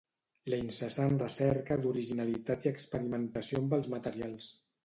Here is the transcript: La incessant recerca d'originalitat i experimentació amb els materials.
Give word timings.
La 0.53 0.57
incessant 0.67 1.19
recerca 1.23 1.77
d'originalitat 1.83 2.67
i 2.69 2.73
experimentació 2.75 3.63
amb 3.65 3.81
els 3.81 3.93
materials. 3.97 4.53